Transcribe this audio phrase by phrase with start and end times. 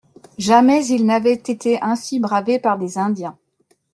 [0.39, 3.37] Jamais ils n'avaient été ainsi bravés par des Indiens.